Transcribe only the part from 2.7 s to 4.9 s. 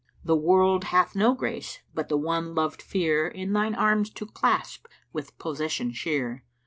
fere In thine arms to clasp